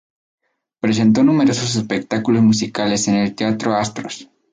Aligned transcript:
Presentó 0.79 1.21
numerosos 1.23 1.75
espectáculos 1.75 2.41
musicales 2.41 3.07
en 3.07 3.17
el 3.17 3.35
Teatro 3.35 3.75
Astros. 3.75 4.31